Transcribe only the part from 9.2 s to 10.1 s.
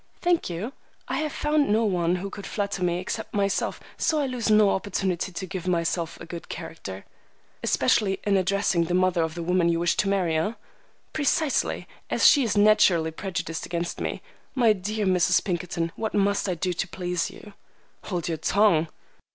of the woman you wish to